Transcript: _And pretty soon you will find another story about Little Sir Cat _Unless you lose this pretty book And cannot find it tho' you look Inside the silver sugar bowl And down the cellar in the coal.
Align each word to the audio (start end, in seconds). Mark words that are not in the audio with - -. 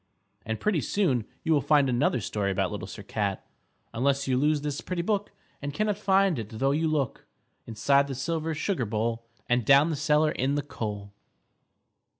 _And 0.47 0.59
pretty 0.59 0.81
soon 0.81 1.27
you 1.43 1.53
will 1.53 1.61
find 1.61 1.87
another 1.87 2.21
story 2.21 2.49
about 2.51 2.71
Little 2.71 2.87
Sir 2.87 3.03
Cat 3.03 3.45
_Unless 3.93 4.25
you 4.27 4.35
lose 4.35 4.61
this 4.61 4.81
pretty 4.81 5.03
book 5.03 5.31
And 5.61 5.75
cannot 5.75 5.95
find 5.99 6.39
it 6.39 6.57
tho' 6.57 6.71
you 6.71 6.87
look 6.87 7.27
Inside 7.67 8.07
the 8.07 8.15
silver 8.15 8.55
sugar 8.55 8.85
bowl 8.85 9.27
And 9.47 9.63
down 9.63 9.91
the 9.91 9.95
cellar 9.95 10.31
in 10.31 10.55
the 10.55 10.63
coal. 10.63 11.13